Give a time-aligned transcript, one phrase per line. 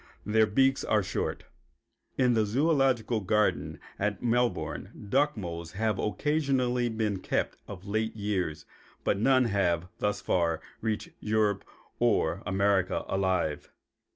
[0.25, 1.43] Their beaks are short.
[2.17, 8.65] In the zoölogical garden at Melbourne duck moles have occasionally been kept of late years,
[9.03, 11.63] but none have, thus far, reached Europe
[11.99, 13.69] or America alive.